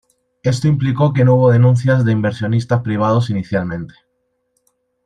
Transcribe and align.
Esto 0.41 0.67
implicó 0.67 1.13
que 1.13 1.23
no 1.23 1.35
hubo 1.35 1.51
denuncias 1.51 2.03
de 2.03 2.11
inversionistas 2.11 2.81
privados 2.81 3.29
inicialmente. 3.29 3.93